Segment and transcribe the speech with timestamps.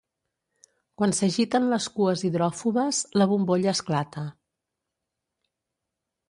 [1.01, 4.25] Quan s'agiten les cues hidròfobes, la bombolla esclata.